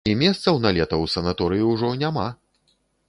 І 0.09 0.13
месцаў 0.21 0.55
на 0.63 0.71
лета 0.77 0.95
ў 1.03 1.11
санаторыі 1.15 1.67
ўжо 1.73 1.93
няма! 2.05 2.25